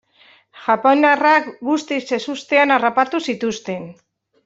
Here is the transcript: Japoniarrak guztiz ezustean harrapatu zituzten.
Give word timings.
Japoniarrak 0.61 1.51
guztiz 1.69 2.01
ezustean 2.19 2.77
harrapatu 2.79 3.25
zituzten. 3.31 3.91